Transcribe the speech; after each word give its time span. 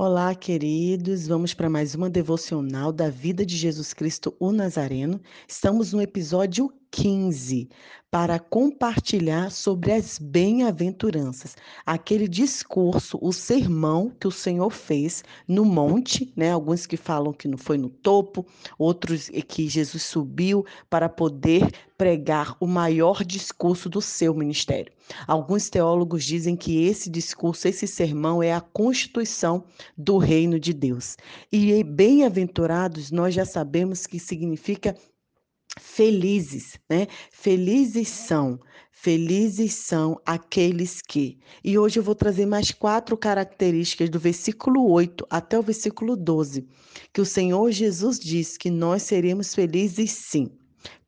Olá, 0.00 0.32
queridos. 0.32 1.26
Vamos 1.26 1.52
para 1.52 1.68
mais 1.68 1.92
uma 1.96 2.08
devocional 2.08 2.92
da 2.92 3.10
vida 3.10 3.44
de 3.44 3.56
Jesus 3.56 3.92
Cristo, 3.92 4.32
o 4.38 4.52
Nazareno. 4.52 5.20
Estamos 5.48 5.92
no 5.92 6.00
episódio 6.00 6.72
15 6.90 7.68
para 8.10 8.38
compartilhar 8.38 9.50
sobre 9.50 9.92
as 9.92 10.18
bem-aventuranças, 10.18 11.56
aquele 11.84 12.26
discurso, 12.26 13.18
o 13.20 13.32
sermão 13.32 14.10
que 14.18 14.26
o 14.26 14.30
Senhor 14.30 14.70
fez 14.70 15.22
no 15.46 15.62
monte, 15.64 16.32
né? 16.34 16.52
Alguns 16.52 16.86
que 16.86 16.96
falam 16.96 17.34
que 17.34 17.46
não 17.46 17.58
foi 17.58 17.76
no 17.76 17.90
topo, 17.90 18.46
outros 18.78 19.30
que 19.46 19.68
Jesus 19.68 20.04
subiu 20.04 20.64
para 20.88 21.08
poder 21.08 21.70
pregar 21.98 22.56
o 22.60 22.66
maior 22.66 23.22
discurso 23.22 23.90
do 23.90 24.00
seu 24.00 24.32
ministério. 24.32 24.90
Alguns 25.26 25.68
teólogos 25.68 26.24
dizem 26.24 26.56
que 26.56 26.84
esse 26.84 27.10
discurso, 27.10 27.68
esse 27.68 27.86
sermão 27.86 28.42
é 28.42 28.54
a 28.54 28.60
constituição 28.60 29.64
do 29.96 30.16
reino 30.16 30.58
de 30.58 30.72
Deus. 30.72 31.16
E 31.52 31.82
bem-aventurados, 31.84 33.10
nós 33.10 33.34
já 33.34 33.44
sabemos 33.44 34.06
que 34.06 34.18
significa 34.18 34.96
felizes, 35.78 36.78
né? 36.88 37.06
Felizes 37.30 38.08
são, 38.08 38.58
felizes 38.90 39.74
são 39.74 40.20
aqueles 40.24 41.00
que. 41.00 41.38
E 41.62 41.78
hoje 41.78 41.98
eu 41.98 42.02
vou 42.02 42.14
trazer 42.14 42.46
mais 42.46 42.70
quatro 42.70 43.16
características 43.16 44.10
do 44.10 44.18
versículo 44.18 44.90
8 44.90 45.26
até 45.30 45.58
o 45.58 45.62
versículo 45.62 46.16
12, 46.16 46.66
que 47.12 47.20
o 47.20 47.26
Senhor 47.26 47.70
Jesus 47.70 48.18
diz 48.18 48.56
que 48.56 48.70
nós 48.70 49.02
seremos 49.02 49.54
felizes 49.54 50.10
sim. 50.12 50.50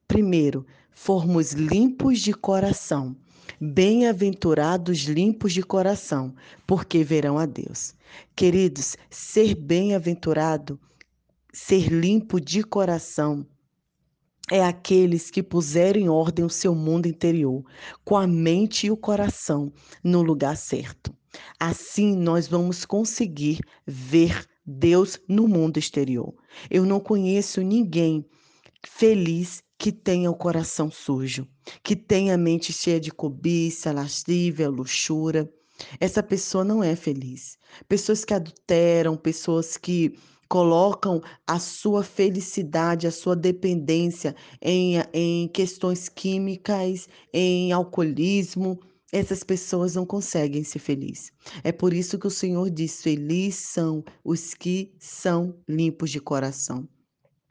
Primeiro, 0.07 0.67
formos 0.91 1.53
limpos 1.53 2.21
de 2.21 2.33
coração. 2.33 3.17
Bem-aventurados 3.61 5.01
limpos 5.01 5.53
de 5.53 5.63
coração, 5.63 6.35
porque 6.67 7.05
verão 7.05 7.39
a 7.39 7.45
Deus. 7.45 7.95
Queridos, 8.35 8.97
ser 9.11 9.55
bem-aventurado, 9.55 10.81
ser 11.53 11.89
limpo 11.89 12.41
de 12.41 12.63
coração, 12.63 13.47
é 14.51 14.65
aqueles 14.65 15.30
que 15.30 15.43
puseram 15.43 16.01
em 16.01 16.09
ordem 16.09 16.45
o 16.45 16.51
seu 16.51 16.74
mundo 16.74 17.06
interior, 17.06 17.65
com 18.04 18.16
a 18.16 18.26
mente 18.26 18.87
e 18.87 18.90
o 18.90 18.96
coração 18.96 19.73
no 20.02 20.23
lugar 20.23 20.56
certo. 20.56 21.15
Assim, 21.59 22.16
nós 22.16 22.48
vamos 22.48 22.84
conseguir 22.84 23.60
ver 23.87 24.45
Deus 24.66 25.18
no 25.28 25.46
mundo 25.46 25.78
exterior. 25.78 26.34
Eu 26.68 26.84
não 26.84 26.98
conheço 26.98 27.62
ninguém 27.62 28.24
feliz 28.84 29.62
que 29.78 29.93
tenha 29.93 30.30
o 30.30 30.34
coração 30.34 30.90
sujo, 30.90 31.46
que 31.82 31.95
tenha 31.95 32.34
a 32.34 32.38
mente 32.38 32.73
cheia 32.73 33.01
de 33.01 33.10
cobiça, 33.10 33.93
lascívia, 33.93 34.68
luxúria. 34.68 35.48
Essa 35.98 36.23
pessoa 36.23 36.65
não 36.65 36.82
é 36.82 36.95
feliz. 36.95 37.56
Pessoas 37.88 38.24
que 38.24 38.34
adulteram, 38.34 39.16
pessoas 39.16 39.76
que 39.76 40.18
colocam 40.51 41.23
a 41.46 41.60
sua 41.60 42.02
felicidade, 42.02 43.06
a 43.06 43.12
sua 43.12 43.37
dependência 43.37 44.34
em, 44.60 44.96
em 45.15 45.46
questões 45.46 46.09
químicas, 46.09 47.09
em 47.32 47.70
alcoolismo. 47.70 48.80
Essas 49.12 49.45
pessoas 49.45 49.95
não 49.95 50.04
conseguem 50.04 50.65
ser 50.65 50.80
felizes. 50.80 51.32
É 51.62 51.71
por 51.71 51.93
isso 51.93 52.18
que 52.18 52.26
o 52.26 52.30
Senhor 52.30 52.68
diz: 52.68 53.01
Felizes 53.01 53.60
são 53.60 54.04
os 54.24 54.52
que 54.52 54.93
são 54.98 55.54
limpos 55.68 56.10
de 56.10 56.21
coração 56.21 56.87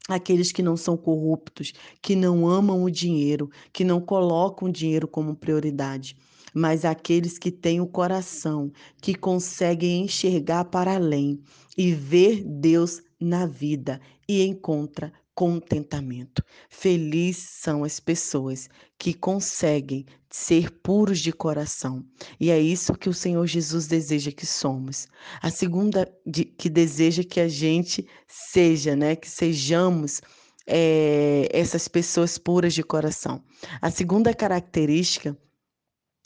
aqueles 0.09 0.51
que 0.51 0.63
não 0.63 0.75
são 0.75 0.97
corruptos, 0.97 1.71
que 2.01 2.15
não 2.15 2.47
amam 2.47 2.83
o 2.83 2.89
dinheiro, 2.89 3.47
que 3.71 3.83
não 3.83 4.01
colocam 4.01 4.67
o 4.67 4.71
dinheiro 4.71 5.07
como 5.07 5.35
prioridade, 5.35 6.17
mas 6.59 6.83
aqueles 6.83 7.37
que 7.37 7.51
têm 7.51 7.79
o 7.79 7.87
coração, 7.87 8.69
que 9.01 9.15
conseguem 9.15 10.03
enxergar 10.03 10.65
para 10.65 10.95
além 10.95 11.41
e 11.77 11.93
ver 11.93 12.43
Deus 12.43 13.01
na 13.17 13.45
vida 13.45 14.01
e 14.27 14.43
encontra 14.43 15.13
contentamento. 15.33 16.43
Felizes 16.69 17.47
são 17.61 17.85
as 17.85 17.97
pessoas 17.97 18.67
que 18.97 19.13
conseguem 19.13 20.05
ser 20.29 20.69
puros 20.69 21.21
de 21.21 21.31
coração. 21.31 22.05
E 22.37 22.51
é 22.51 22.59
isso 22.59 22.93
que 22.93 23.07
o 23.07 23.13
Senhor 23.13 23.47
Jesus 23.47 23.87
deseja 23.87 24.29
que 24.29 24.45
somos. 24.45 25.07
A 25.41 25.49
segunda 25.49 26.13
de, 26.25 26.43
que 26.43 26.69
deseja 26.69 27.23
que 27.23 27.39
a 27.39 27.47
gente 27.47 28.05
seja, 28.27 28.97
né, 28.97 29.15
que 29.15 29.29
sejamos 29.29 30.21
é, 30.67 31.47
essas 31.53 31.87
pessoas 31.87 32.37
puras 32.37 32.73
de 32.73 32.83
coração. 32.83 33.41
A 33.81 33.89
segunda 33.89 34.33
característica 34.33 35.37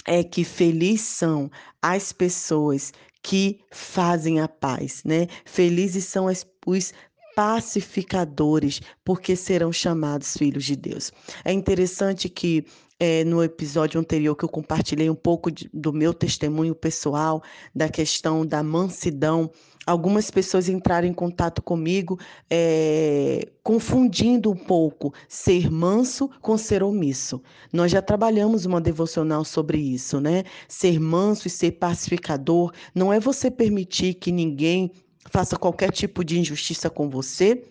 é 0.06 0.24
que 0.24 0.44
felizes 0.44 1.08
são 1.08 1.50
as 1.82 2.12
pessoas 2.12 2.92
que 3.22 3.62
fazem 3.72 4.42
a 4.42 4.48
paz, 4.48 5.04
né? 5.04 5.28
Felizes 5.46 6.06
são 6.06 6.28
as, 6.28 6.46
os 6.66 6.94
pacificadores, 7.36 8.82
porque 9.04 9.36
serão 9.36 9.72
chamados 9.72 10.38
filhos 10.38 10.66
de 10.66 10.76
Deus. 10.76 11.12
É 11.44 11.52
interessante 11.52 12.30
que 12.30 12.66
é, 13.00 13.24
no 13.24 13.44
episódio 13.44 14.00
anterior 14.00 14.36
que 14.36 14.46
eu 14.46 14.50
compartilhei 14.50 15.10
um 15.10 15.16
pouco 15.16 15.52
de, 15.52 15.70
do 15.74 15.92
meu 15.92 16.14
testemunho 16.14 16.74
pessoal, 16.74 17.44
da 17.76 17.90
questão 17.90 18.46
da 18.46 18.64
mansidão, 18.64 19.52
algumas 19.86 20.32
pessoas 20.32 20.70
entraram 20.70 21.08
em 21.08 21.14
contato 21.14 21.62
comigo 21.62 22.18
é, 22.50 23.46
confundindo 23.62 24.50
um 24.52 24.56
pouco 24.56 25.14
ser 25.28 25.70
manso 25.70 26.30
com 26.42 26.58
ser 26.58 26.84
omisso. 26.84 27.42
Nós 27.72 27.92
já 27.92 28.02
trabalhamos 28.02 28.66
uma 28.66 28.80
devocional 28.80 29.44
sobre 29.44 29.78
isso, 29.78 30.22
né? 30.22 30.44
Ser 30.68 31.00
manso 31.00 31.48
e 31.48 31.52
ser 31.52 31.72
pacificador 31.72 32.72
não 32.96 33.12
é 33.12 33.20
você 33.20 33.52
permitir 33.52 34.14
que 34.14 34.32
ninguém 34.32 34.92
faça 35.32 35.58
qualquer 35.58 35.92
tipo 35.92 36.24
de 36.24 36.40
injustiça 36.40 36.90
com 36.90 37.10
você 37.10 37.64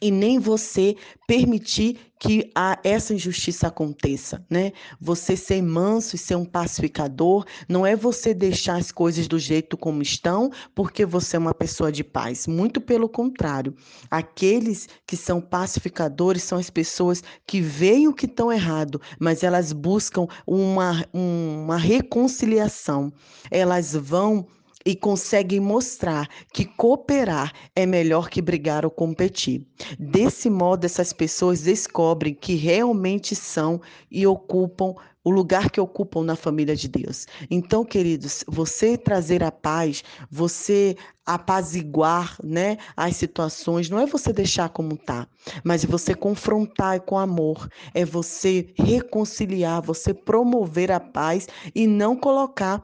e 0.00 0.10
nem 0.10 0.38
você 0.38 0.94
permitir 1.26 1.98
que 2.18 2.50
a, 2.54 2.78
essa 2.82 3.12
injustiça 3.14 3.68
aconteça, 3.68 4.44
né? 4.48 4.72
Você 5.00 5.36
ser 5.36 5.62
manso 5.62 6.16
e 6.16 6.18
ser 6.18 6.34
um 6.34 6.44
pacificador 6.44 7.44
não 7.68 7.84
é 7.84 7.94
você 7.94 8.32
deixar 8.32 8.76
as 8.76 8.90
coisas 8.90 9.28
do 9.28 9.38
jeito 9.38 9.76
como 9.76 10.02
estão, 10.02 10.50
porque 10.74 11.04
você 11.04 11.36
é 11.36 11.38
uma 11.38 11.54
pessoa 11.54 11.92
de 11.92 12.02
paz. 12.02 12.46
Muito 12.46 12.80
pelo 12.80 13.08
contrário. 13.08 13.74
Aqueles 14.10 14.88
que 15.06 15.16
são 15.16 15.40
pacificadores 15.40 16.42
são 16.42 16.58
as 16.58 16.70
pessoas 16.70 17.22
que 17.46 17.60
veem 17.60 18.08
o 18.08 18.14
que 18.14 18.26
estão 18.26 18.52
errado, 18.52 19.00
mas 19.18 19.42
elas 19.42 19.72
buscam 19.72 20.26
uma, 20.46 21.04
uma 21.12 21.76
reconciliação. 21.76 23.12
Elas 23.50 23.94
vão 23.94 24.46
e 24.86 24.94
conseguem 24.94 25.58
mostrar 25.58 26.28
que 26.54 26.64
cooperar 26.64 27.52
é 27.74 27.84
melhor 27.84 28.30
que 28.30 28.40
brigar 28.40 28.84
ou 28.84 28.90
competir. 28.90 29.66
Desse 29.98 30.48
modo, 30.48 30.84
essas 30.84 31.12
pessoas 31.12 31.62
descobrem 31.62 32.32
que 32.32 32.54
realmente 32.54 33.34
são 33.34 33.80
e 34.08 34.24
ocupam 34.24 34.94
o 35.24 35.30
lugar 35.30 35.70
que 35.72 35.80
ocupam 35.80 36.22
na 36.22 36.36
família 36.36 36.76
de 36.76 36.86
Deus. 36.86 37.26
Então, 37.50 37.84
queridos, 37.84 38.44
você 38.46 38.96
trazer 38.96 39.42
a 39.42 39.50
paz, 39.50 40.04
você 40.30 40.96
apaziguar, 41.26 42.36
né, 42.44 42.76
as 42.96 43.16
situações, 43.16 43.90
não 43.90 43.98
é 43.98 44.06
você 44.06 44.32
deixar 44.32 44.68
como 44.68 44.96
tá, 44.96 45.26
mas 45.64 45.84
você 45.84 46.14
confrontar 46.14 47.00
com 47.00 47.18
amor, 47.18 47.68
é 47.92 48.04
você 48.04 48.72
reconciliar, 48.78 49.82
você 49.82 50.14
promover 50.14 50.92
a 50.92 51.00
paz 51.00 51.48
e 51.74 51.88
não 51.88 52.14
colocar 52.14 52.80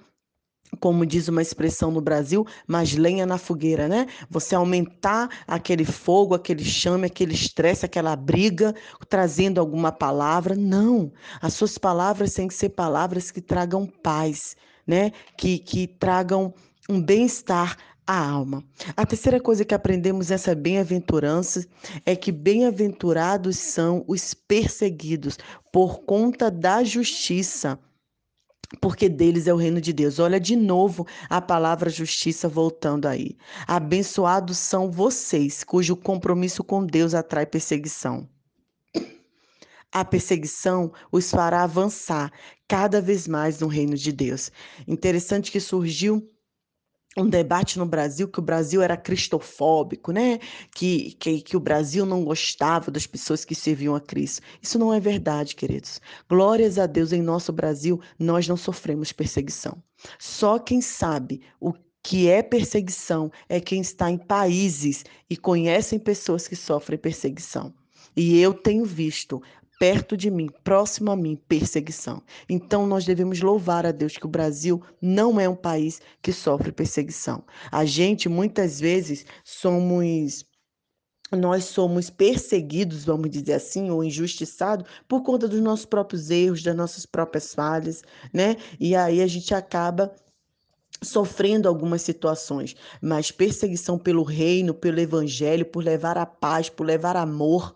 como 0.80 1.06
diz 1.06 1.28
uma 1.28 1.42
expressão 1.42 1.90
no 1.90 2.00
Brasil, 2.00 2.46
mais 2.66 2.94
lenha 2.94 3.26
na 3.26 3.38
fogueira, 3.38 3.88
né? 3.88 4.06
Você 4.28 4.54
aumentar 4.54 5.28
aquele 5.46 5.84
fogo, 5.84 6.34
aquele 6.34 6.64
chame, 6.64 7.06
aquele 7.06 7.34
estresse, 7.34 7.84
aquela 7.84 8.16
briga, 8.16 8.74
trazendo 9.08 9.60
alguma 9.60 9.92
palavra. 9.92 10.54
Não. 10.54 11.12
As 11.40 11.54
suas 11.54 11.78
palavras 11.78 12.34
têm 12.34 12.48
que 12.48 12.54
ser 12.54 12.70
palavras 12.70 13.30
que 13.30 13.40
tragam 13.40 13.86
paz, 13.86 14.56
né? 14.86 15.12
Que, 15.36 15.58
que 15.58 15.86
tragam 15.86 16.52
um 16.88 17.00
bem-estar 17.00 17.76
à 18.06 18.28
alma. 18.28 18.64
A 18.96 19.06
terceira 19.06 19.40
coisa 19.40 19.64
que 19.64 19.74
aprendemos 19.74 20.30
nessa 20.30 20.54
bem-aventurança 20.54 21.64
é 22.04 22.16
que 22.16 22.32
bem-aventurados 22.32 23.56
são 23.58 24.04
os 24.08 24.34
perseguidos 24.34 25.38
por 25.70 26.00
conta 26.00 26.50
da 26.50 26.82
justiça 26.82 27.78
porque 28.80 29.08
deles 29.08 29.46
é 29.46 29.52
o 29.52 29.56
reino 29.56 29.80
de 29.80 29.92
Deus. 29.92 30.18
Olha 30.18 30.40
de 30.40 30.56
novo 30.56 31.06
a 31.28 31.40
palavra 31.40 31.90
justiça 31.90 32.48
voltando 32.48 33.06
aí. 33.06 33.36
Abençoados 33.66 34.58
são 34.58 34.90
vocês, 34.90 35.62
cujo 35.64 35.96
compromisso 35.96 36.64
com 36.64 36.84
Deus 36.84 37.14
atrai 37.14 37.46
perseguição. 37.46 38.28
A 39.92 40.04
perseguição 40.06 40.90
os 41.10 41.30
fará 41.30 41.62
avançar 41.62 42.32
cada 42.66 42.98
vez 42.98 43.28
mais 43.28 43.60
no 43.60 43.66
reino 43.66 43.94
de 43.94 44.10
Deus. 44.10 44.50
Interessante 44.88 45.52
que 45.52 45.60
surgiu 45.60 46.26
um 47.16 47.28
debate 47.28 47.78
no 47.78 47.86
Brasil 47.86 48.26
que 48.26 48.38
o 48.38 48.42
Brasil 48.42 48.80
era 48.80 48.96
cristofóbico, 48.96 50.12
né? 50.12 50.38
Que, 50.74 51.12
que, 51.12 51.40
que 51.42 51.56
o 51.56 51.60
Brasil 51.60 52.06
não 52.06 52.24
gostava 52.24 52.90
das 52.90 53.06
pessoas 53.06 53.44
que 53.44 53.54
serviam 53.54 53.94
a 53.94 54.00
Cristo. 54.00 54.42
Isso 54.62 54.78
não 54.78 54.92
é 54.92 54.98
verdade, 54.98 55.54
queridos. 55.54 56.00
Glórias 56.28 56.78
a 56.78 56.86
Deus, 56.86 57.12
em 57.12 57.22
nosso 57.22 57.52
Brasil, 57.52 58.00
nós 58.18 58.48
não 58.48 58.56
sofremos 58.56 59.12
perseguição. 59.12 59.82
Só 60.18 60.58
quem 60.58 60.80
sabe 60.80 61.42
o 61.60 61.74
que 62.02 62.28
é 62.28 62.42
perseguição 62.42 63.30
é 63.48 63.60
quem 63.60 63.80
está 63.80 64.10
em 64.10 64.18
países 64.18 65.04
e 65.30 65.36
conhecem 65.36 65.98
pessoas 65.98 66.48
que 66.48 66.56
sofrem 66.56 66.98
perseguição. 66.98 67.72
E 68.16 68.38
eu 68.40 68.52
tenho 68.52 68.84
visto 68.84 69.40
perto 69.82 70.16
de 70.16 70.30
mim, 70.30 70.48
próximo 70.62 71.10
a 71.10 71.16
mim, 71.16 71.34
perseguição. 71.34 72.22
Então 72.48 72.86
nós 72.86 73.04
devemos 73.04 73.40
louvar 73.40 73.84
a 73.84 73.90
Deus 73.90 74.16
que 74.16 74.24
o 74.24 74.28
Brasil 74.28 74.80
não 75.00 75.40
é 75.40 75.48
um 75.48 75.56
país 75.56 76.00
que 76.22 76.32
sofre 76.32 76.70
perseguição. 76.70 77.42
A 77.68 77.84
gente 77.84 78.28
muitas 78.28 78.78
vezes 78.78 79.26
somos 79.42 80.44
nós 81.32 81.64
somos 81.64 82.10
perseguidos, 82.10 83.04
vamos 83.04 83.28
dizer 83.28 83.54
assim, 83.54 83.90
ou 83.90 84.04
injustiçados 84.04 84.88
por 85.08 85.24
conta 85.24 85.48
dos 85.48 85.60
nossos 85.60 85.86
próprios 85.86 86.30
erros, 86.30 86.62
das 86.62 86.76
nossas 86.76 87.04
próprias 87.04 87.52
falhas, 87.52 88.04
né? 88.32 88.54
E 88.78 88.94
aí 88.94 89.20
a 89.20 89.26
gente 89.26 89.52
acaba 89.52 90.14
sofrendo 91.02 91.68
algumas 91.68 92.02
situações, 92.02 92.76
mas 93.00 93.32
perseguição 93.32 93.98
pelo 93.98 94.22
reino, 94.22 94.72
pelo 94.74 95.00
evangelho, 95.00 95.66
por 95.66 95.82
levar 95.82 96.16
a 96.16 96.26
paz, 96.26 96.68
por 96.68 96.86
levar 96.86 97.16
amor, 97.16 97.74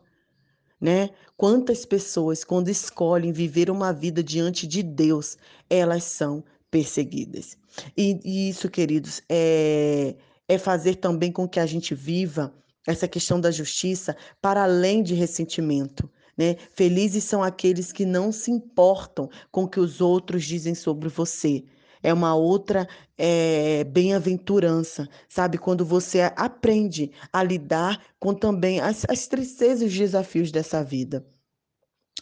né? 0.80 1.10
Quantas 1.36 1.84
pessoas, 1.84 2.44
quando 2.44 2.68
escolhem 2.68 3.32
viver 3.32 3.70
uma 3.70 3.92
vida 3.92 4.22
diante 4.22 4.66
de 4.66 4.82
Deus, 4.82 5.36
elas 5.68 6.04
são 6.04 6.44
perseguidas. 6.70 7.56
E, 7.96 8.20
e 8.24 8.48
isso, 8.48 8.68
queridos, 8.68 9.22
é, 9.28 10.14
é 10.48 10.58
fazer 10.58 10.96
também 10.96 11.32
com 11.32 11.48
que 11.48 11.60
a 11.60 11.66
gente 11.66 11.94
viva 11.94 12.52
essa 12.86 13.08
questão 13.08 13.40
da 13.40 13.50
justiça 13.50 14.16
para 14.40 14.62
além 14.62 15.02
de 15.02 15.14
ressentimento. 15.14 16.08
Né? 16.36 16.56
Felizes 16.70 17.24
são 17.24 17.42
aqueles 17.42 17.92
que 17.92 18.04
não 18.04 18.30
se 18.30 18.50
importam 18.50 19.28
com 19.50 19.64
o 19.64 19.68
que 19.68 19.80
os 19.80 20.00
outros 20.00 20.44
dizem 20.44 20.74
sobre 20.74 21.08
você, 21.08 21.64
é 22.06 22.14
uma 22.14 22.36
outra 22.36 22.86
é, 23.18 23.82
bem-aventurança, 23.82 25.08
sabe? 25.28 25.58
Quando 25.58 25.84
você 25.84 26.20
aprende 26.36 27.10
a 27.32 27.42
lidar 27.42 28.00
com 28.20 28.32
também 28.32 28.78
as, 28.80 29.04
as 29.08 29.26
tristezas 29.26 29.82
e 29.82 29.86
os 29.86 29.98
desafios 29.98 30.52
dessa 30.52 30.84
vida. 30.84 31.26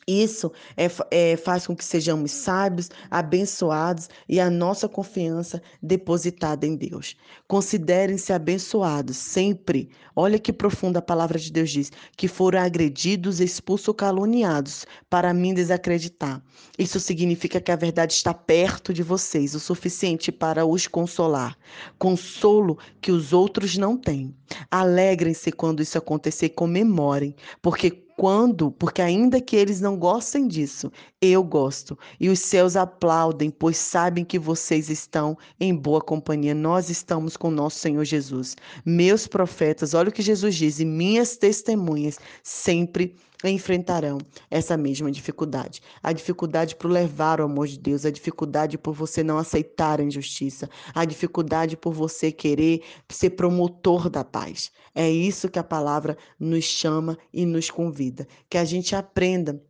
Isso 0.07 0.53
é, 0.77 0.89
é, 1.11 1.37
faz 1.37 1.67
com 1.67 1.75
que 1.75 1.85
sejamos 1.85 2.31
sábios, 2.31 2.91
abençoados 3.11 4.09
e 4.29 4.39
a 4.39 4.51
nossa 4.51 4.89
confiança 4.89 5.63
depositada 5.83 6.67
em 6.67 6.77
Deus. 6.77 7.17
Considerem-se 7.49 8.33
abençoados 8.33 9.17
sempre. 9.17 9.89
Olha 10.15 10.39
que 10.39 10.53
profunda 10.53 10.99
a 10.99 11.03
palavra 11.03 11.39
de 11.39 11.51
Deus 11.51 11.71
diz: 11.71 11.91
que 12.17 12.29
foram 12.29 12.61
agredidos, 12.61 13.41
expulsos 13.41 13.89
ou 13.89 13.95
caluniados, 13.95 14.87
para 15.09 15.33
mim 15.33 15.55
desacreditar. 15.55 16.43
Isso 16.79 17.01
significa 17.01 17.61
que 17.61 17.73
a 17.73 17.77
verdade 17.77 18.13
está 18.13 18.35
perto 18.35 18.93
de 18.93 19.03
vocês, 19.03 19.55
o 19.55 19.61
suficiente 19.61 20.31
para 20.31 20.67
os 20.67 20.87
consolar. 20.87 21.57
Consolo 21.99 22.79
que 23.01 23.11
os 23.11 23.33
outros 23.33 23.77
não 23.77 23.97
têm. 23.97 24.35
Alegrem-se 24.71 25.51
quando 25.51 25.83
isso 25.83 25.97
acontecer, 25.97 26.51
comemorem, 26.51 27.35
porque 27.63 28.04
quando, 28.25 28.71
porque 28.71 29.03
ainda 29.03 29.39
que 29.39 29.55
eles 29.55 29.83
não 29.83 29.99
gostem 29.99 30.49
disso, 30.49 30.91
eu 31.21 31.45
gosto. 31.45 31.99
E 32.19 32.31
os 32.31 32.39
céus 32.39 32.75
aplaudem, 32.75 33.51
pois 33.51 33.77
sabem 33.77 34.25
que 34.25 34.39
vocês 34.39 34.89
estão 34.89 35.37
em 35.61 35.75
boa 35.75 36.01
companhia. 36.01 36.55
Nós 36.55 36.89
estamos 36.89 37.37
com 37.37 37.51
nosso 37.51 37.81
Senhor 37.81 38.03
Jesus. 38.03 38.57
Meus 38.83 39.27
profetas, 39.27 39.93
olha 39.93 40.09
o 40.09 40.13
que 40.13 40.23
Jesus 40.23 40.55
diz, 40.55 40.81
e 40.81 40.87
minhas 40.87 41.37
testemunhas 41.37 42.19
sempre 42.43 43.15
enfrentarão 43.51 44.19
essa 44.51 44.77
mesma 44.77 45.11
dificuldade. 45.11 45.81
A 46.03 46.13
dificuldade 46.13 46.77
por 46.77 46.91
levar 46.91 47.41
o 47.41 47.45
amor 47.45 47.67
de 47.67 47.79
Deus, 47.79 48.05
a 48.05 48.11
dificuldade 48.11 48.79
por 48.79 48.95
você 48.95 49.23
não 49.23 49.39
aceitar 49.39 50.01
a 50.01 50.05
injustiça, 50.05 50.69
a 50.95 51.05
dificuldade 51.05 51.77
por 51.77 51.93
você 51.93 52.33
querer 52.33 52.83
ser 53.09 53.31
promotor 53.31 54.09
da 54.09 54.25
paz. 54.25 54.71
É 54.95 55.11
isso 55.11 55.49
que 55.49 55.59
a 55.59 55.65
palavra 55.65 56.17
nos 56.39 56.65
chama 56.65 57.19
e 57.33 57.45
nos 57.45 57.71
convida. 57.71 58.27
Que 58.49 58.59
a 58.59 58.65
gente 58.65 58.95
aprenda 58.95 59.63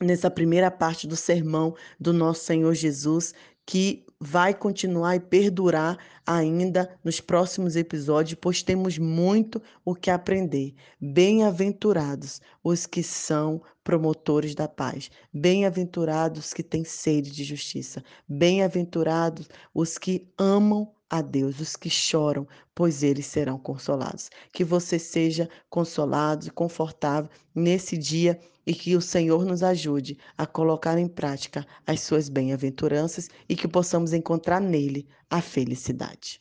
nessa 0.00 0.30
primeira 0.30 0.70
parte 0.70 1.06
do 1.06 1.16
sermão 1.16 1.74
do 1.98 2.12
nosso 2.12 2.44
Senhor 2.44 2.74
Jesus 2.74 3.34
que 3.64 4.04
vai 4.24 4.54
continuar 4.54 5.16
e 5.16 5.20
perdurar 5.20 5.98
ainda 6.24 6.96
nos 7.02 7.20
próximos 7.20 7.74
episódios, 7.74 8.38
pois 8.40 8.62
temos 8.62 8.96
muito 8.96 9.60
o 9.84 9.96
que 9.96 10.10
aprender. 10.10 10.76
Bem-aventurados 11.00 12.40
os 12.62 12.86
que 12.86 13.02
são 13.02 13.60
promotores 13.82 14.54
da 14.54 14.68
paz. 14.68 15.10
Bem-aventurados 15.34 16.54
que 16.54 16.62
têm 16.62 16.84
sede 16.84 17.32
de 17.32 17.42
justiça. 17.42 18.00
Bem-aventurados 18.28 19.48
os 19.74 19.98
que 19.98 20.28
amam 20.38 20.92
a 21.12 21.20
Deus, 21.20 21.60
os 21.60 21.76
que 21.76 21.90
choram, 21.90 22.48
pois 22.74 23.02
eles 23.02 23.26
serão 23.26 23.58
consolados. 23.58 24.30
Que 24.50 24.64
você 24.64 24.98
seja 24.98 25.46
consolado 25.68 26.46
e 26.46 26.50
confortável 26.50 27.30
nesse 27.54 27.98
dia 27.98 28.40
e 28.66 28.74
que 28.74 28.96
o 28.96 29.02
Senhor 29.02 29.44
nos 29.44 29.62
ajude 29.62 30.16
a 30.38 30.46
colocar 30.46 30.96
em 30.96 31.06
prática 31.06 31.66
as 31.86 32.00
suas 32.00 32.30
bem-aventuranças 32.30 33.28
e 33.46 33.54
que 33.54 33.68
possamos 33.68 34.14
encontrar 34.14 34.58
nele 34.58 35.06
a 35.28 35.42
felicidade. 35.42 36.40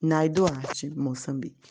Nai 0.00 0.30
Duarte, 0.30 0.88
Moçambique. 0.88 1.68